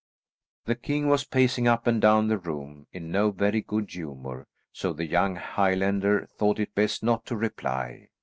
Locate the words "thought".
6.25-6.57